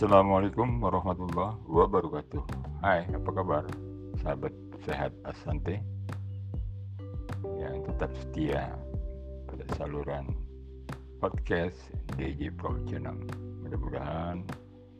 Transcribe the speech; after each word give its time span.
Assalamualaikum 0.00 0.80
warahmatullahi 0.80 1.60
wabarakatuh. 1.68 2.40
Hai 2.80 3.04
apa 3.12 3.30
kabar? 3.36 3.68
Sahabat 4.24 4.48
sehat 4.88 5.12
Asante. 5.28 5.76
Yang 7.60 7.84
tetap 7.84 8.08
setia 8.16 8.72
pada 9.44 9.60
saluran 9.76 10.32
podcast 11.20 11.76
DJ 12.16 12.48
Pro 12.48 12.80
Channel. 12.88 13.12
Mudah-mudahan 13.60 14.40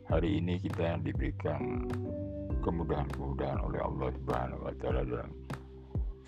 hari 0.05 0.37
ini 0.37 0.61
kita 0.61 1.01
diberikan 1.01 1.89
kemudahan-kemudahan 2.61 3.57
oleh 3.57 3.81
Allah 3.81 4.13
Subhanahu 4.21 4.69
wa 4.69 4.73
taala 4.85 5.01
dalam 5.01 5.33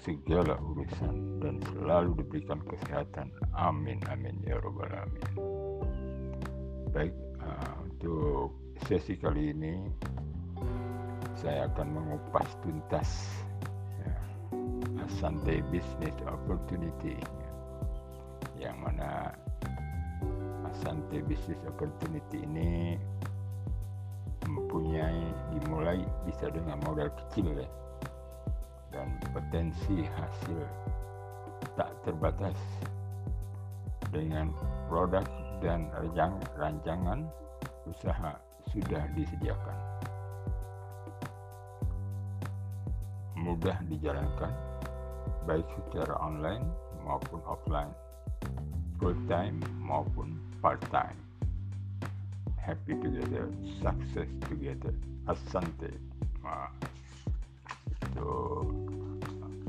segala 0.01 0.57
urusan 0.57 1.45
dan 1.45 1.61
selalu 1.77 2.25
diberikan 2.25 2.57
kesehatan. 2.65 3.29
Amin 3.53 4.01
amin 4.09 4.33
ya 4.41 4.57
robbal 4.65 4.89
alamin. 4.89 5.29
Baik 6.89 7.13
uh, 7.37 7.85
untuk 7.85 8.62
sesi 8.81 9.13
kali 9.15 9.53
ini 9.53 9.73
saya 11.37 11.69
akan 11.69 11.87
mengupas 11.93 12.47
tuntas 12.65 13.09
ya, 14.01 14.13
Asante 15.05 15.61
Business 15.69 16.15
Opportunity 16.25 17.13
yang 18.57 18.79
mana 18.81 19.31
Asante 20.67 21.21
Business 21.25 21.61
Opportunity 21.69 22.41
ini 22.43 22.97
mempunyai 24.49 25.23
dimulai 25.55 26.01
bisa 26.27 26.49
dengan 26.49 26.81
modal 26.83 27.13
kecil 27.13 27.53
ya 27.53 27.69
dan 28.93 29.17
potensi 29.33 30.05
hasil 30.05 30.59
tak 31.73 31.89
terbatas 32.05 32.57
dengan 34.13 34.53
produk 34.85 35.25
dan 35.63 35.89
rancangan 36.59 37.25
usaha 37.89 38.37
sudah 38.73 39.05
disediakan. 39.13 39.77
Mudah 43.37 43.77
dijalankan 43.85 44.49
baik 45.45 45.67
secara 45.77 46.17
online 46.17 46.65
maupun 47.05 47.37
offline, 47.45 47.91
full 48.97 49.15
time 49.29 49.61
maupun 49.77 50.41
part 50.63 50.81
time. 50.89 51.19
Happy 52.57 52.95
together, 52.97 53.51
success 53.83 54.29
together. 54.47 54.95
Asante. 55.27 55.91
Nah, 56.41 56.71
itu 57.91 58.31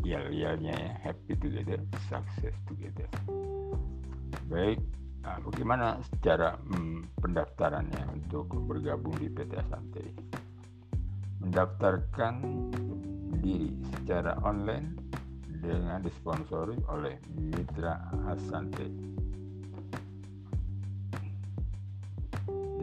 yel-yelnya 0.06 0.74
ya, 0.78 0.92
happy 1.02 1.34
together, 1.34 1.82
success 2.06 2.54
together. 2.70 3.10
Baik, 4.46 4.78
Bagaimana 5.24 5.96
secara 6.04 6.52
hmm, 6.60 7.16
pendaftarannya 7.16 8.12
untuk 8.12 8.52
bergabung 8.68 9.16
di 9.16 9.32
PT 9.32 9.56
Asante? 9.56 10.04
Mendaftarkan 11.40 12.34
diri 13.40 13.72
secara 13.96 14.36
online 14.44 14.96
dengan 15.64 16.04
disponsori 16.04 16.76
oleh 16.92 17.16
Mitra 17.40 18.04
Asante 18.28 18.88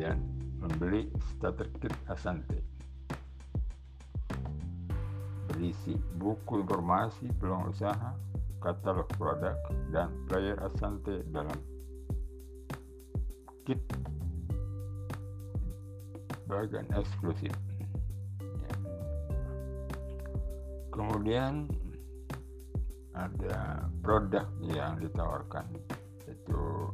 dan 0.01 0.17
membeli 0.57 1.09
starter 1.37 1.69
kit 1.77 1.93
Asante 2.09 2.71
berisi 5.61 5.93
buku 6.17 6.65
informasi 6.65 7.29
peluang 7.37 7.69
usaha, 7.69 8.17
katalog 8.63 9.05
produk, 9.13 9.53
dan 9.93 10.09
player 10.25 10.57
Asante 10.57 11.21
dalam 11.29 11.53
kit 13.67 13.81
bagian 16.49 16.87
eksklusif 16.91 17.53
ya. 18.41 18.73
kemudian 20.91 21.69
ada 23.15 23.87
produk 24.03 24.47
yang 24.65 24.99
ditawarkan 24.99 25.67
yaitu 26.27 26.91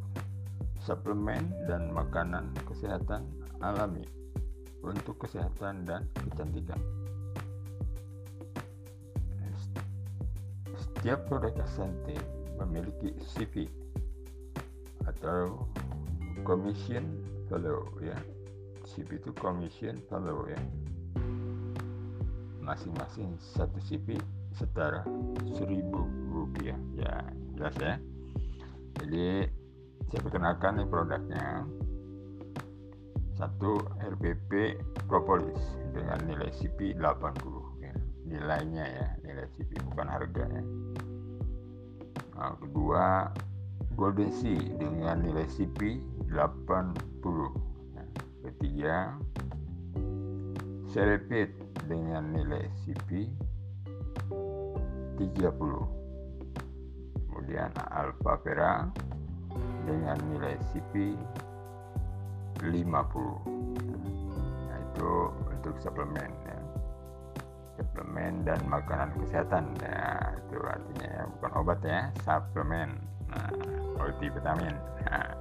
suplemen 0.83 1.49
dan 1.65 1.89
makanan 1.93 2.53
kesehatan 2.67 3.25
alami 3.63 4.05
untuk 4.85 5.17
kesehatan 5.25 5.83
dan 5.83 6.05
kecantikan 6.13 6.79
setiap 10.97 11.29
produk 11.29 11.53
Asante 11.61 12.17
memiliki 12.57 13.13
CV 13.21 13.69
atau 15.05 15.63
commission 16.47 17.03
fellow 17.51 17.91
ya 17.99 18.15
CP 18.87 19.19
itu 19.19 19.35
commission 19.35 19.99
fellow 20.07 20.47
ya 20.47 20.55
masing-masing 22.63 23.35
satu 23.39 23.79
CP 23.83 24.19
setara 24.55 25.07
seribu 25.55 26.03
rupiah. 26.27 26.75
Ya 26.99 27.23
jelas 27.55 27.75
ya. 27.79 27.95
Jadi 28.99 29.47
saya 30.11 30.21
perkenalkan 30.23 30.83
nih 30.83 30.87
produknya. 30.91 31.63
Satu 33.37 33.77
RPP 34.01 34.81
propolis 35.07 35.61
dengan 35.93 36.25
nilai 36.25 36.49
CP 36.57 36.97
80 36.97 37.85
ya. 37.85 37.93
nilainya 38.27 38.83
ya 38.83 39.07
nilai 39.23 39.47
CP 39.55 39.77
bukan 39.87 40.09
harganya 40.09 40.59
nah, 42.35 42.57
kedua 42.59 43.31
Golden 43.97 44.29
Sea 44.29 44.61
dengan 44.77 45.25
nilai 45.25 45.49
CP 45.49 45.97
80 46.29 46.93
nah, 47.97 48.05
ketiga 48.45 49.17
Serepit 50.85 51.49
dengan 51.89 52.29
nilai 52.29 52.69
CP 52.85 53.25
30 54.29 55.49
kemudian 57.25 57.73
Alpha 57.89 58.37
Vera 58.45 58.85
dengan 59.89 60.21
nilai 60.29 60.53
CP 60.69 61.17
50 62.61 62.69
nah, 62.69 64.77
itu 64.77 65.09
untuk 65.41 65.73
suplemen 65.81 66.29
ya. 66.45 66.53
suplemen 67.77 68.41
dan 68.41 68.57
makanan 68.65 69.13
kesehatan. 69.21 69.69
Ya 69.81 70.33
itu 70.37 70.57
artinya 70.65 71.05
ya 71.05 71.23
bukan 71.37 71.51
obat 71.61 71.79
ya 71.85 72.09
suplemen 72.25 72.97
multivitamin. 73.97 74.75
Nah, 75.07 75.31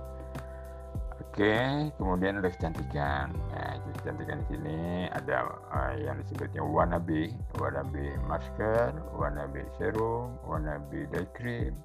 oke 1.20 1.54
kemudian 2.00 2.40
ada 2.40 2.48
kecantikan. 2.48 3.28
Nah 3.52 3.76
kecantikan 4.00 4.40
di 4.44 4.46
sini 4.56 4.78
ada 5.12 5.50
uh, 5.72 5.92
yang 6.00 6.16
disebutnya 6.24 6.64
wannabe. 6.64 7.34
Wannabe 7.60 8.16
masker 8.24 8.96
wannabe 9.12 9.62
serum 9.76 10.36
wannabe 10.48 11.08
day 11.12 11.26
cream 11.36 11.76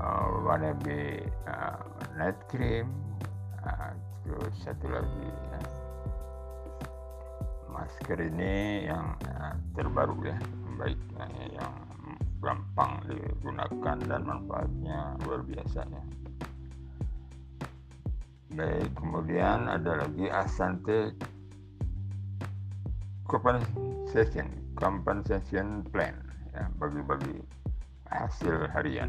uh, 0.00 0.26
wannabe 0.46 1.26
uh, 1.46 1.82
night 2.16 2.38
cream. 2.48 2.88
Uh, 3.62 3.94
terus 4.22 4.54
satu 4.62 4.86
lagi 4.90 5.26
ya. 5.50 5.60
masker 7.72 8.18
ini 8.20 8.86
yang 8.86 9.16
uh, 9.26 9.54
terbaru 9.74 10.14
ya 10.22 10.38
baik 10.78 10.98
yang 11.50 11.74
gampang 12.42 12.98
digunakan 13.06 13.96
dan 14.02 14.20
manfaatnya 14.26 15.14
luar 15.22 15.40
biasa 15.46 15.86
ya. 15.86 16.04
Baik 18.52 18.90
kemudian 18.98 19.70
ada 19.70 20.04
lagi 20.04 20.26
Asante 20.28 21.16
compensation 23.24 24.50
compensation 24.76 25.86
plan 25.88 26.18
ya 26.52 26.68
bagi-bagi 26.76 27.40
hasil 28.12 28.68
harian. 28.74 29.08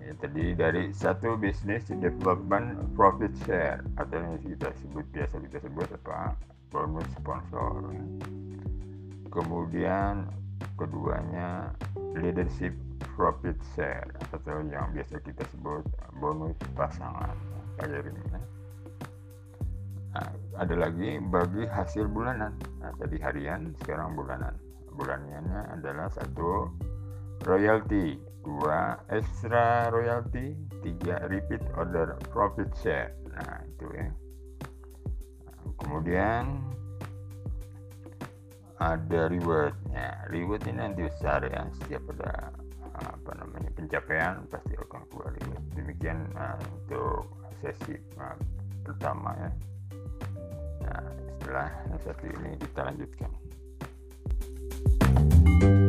Ya, 0.00 0.16
tadi 0.16 0.56
dari 0.56 0.94
satu 0.94 1.36
bisnis 1.36 1.90
development 1.92 2.96
profit 2.96 3.34
share 3.44 3.84
atau 4.00 4.16
yang 4.16 4.40
kita 4.40 4.72
sebut 4.80 5.04
biasa 5.12 5.34
kita 5.50 5.58
sebut 5.60 5.88
apa? 5.92 6.38
Bonus 6.72 7.04
sponsor. 7.20 7.92
Kemudian 9.28 10.24
keduanya 10.76 11.72
leadership 12.16 12.72
profit 13.14 13.56
share 13.74 14.08
atau 14.32 14.64
yang 14.66 14.92
biasa 14.92 15.20
kita 15.20 15.44
sebut 15.52 15.84
bonus 16.16 16.56
pasangan. 16.72 17.36
Ini 17.82 18.22
nah, 20.12 20.28
ada 20.60 20.74
lagi 20.76 21.18
bagi 21.18 21.64
hasil 21.66 22.06
bulanan. 22.08 22.52
Nah, 22.78 22.92
tadi 23.00 23.16
harian 23.18 23.72
sekarang 23.82 24.14
bulanan. 24.16 24.54
Bulanannya 24.92 25.72
adalah 25.72 26.12
satu 26.12 26.68
royalty 27.48 28.20
dua 28.42 28.98
extra 29.08 29.88
royalty 29.88 30.58
tiga 30.82 31.26
repeat 31.30 31.62
order 31.78 32.18
profit 32.28 32.68
share. 32.76 33.14
Nah 33.32 33.62
itu 33.66 33.86
ya. 33.94 34.08
Kemudian 35.80 36.60
ada 38.82 39.30
rewardnya. 39.30 40.26
Reward 40.28 40.66
ini 40.66 40.82
nanti 40.82 41.06
besar 41.06 41.46
yang 41.46 41.70
ya. 41.70 41.76
setiap 41.78 42.02
ada 42.18 42.50
eh, 42.82 43.08
apa 43.14 43.30
namanya 43.38 43.70
pencapaian 43.78 44.42
pasti 44.50 44.74
akan 44.74 45.02
keluar 45.10 45.30
reward. 45.38 45.64
Demikian 45.78 46.18
uh, 46.34 46.58
untuk 46.74 47.30
sesi 47.62 47.94
uh, 48.18 48.36
pertama 48.82 49.30
ya. 49.38 49.50
Nah 50.82 51.04
setelah 51.38 51.70
satu 52.02 52.26
ini 52.26 52.58
kita 52.58 52.80
lanjutkan. 52.90 53.30
thank 55.02 55.62
you 55.62 55.81